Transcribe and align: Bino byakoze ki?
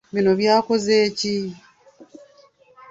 Bino 0.13 0.31
byakoze 0.39 0.95
ki? 1.17 1.33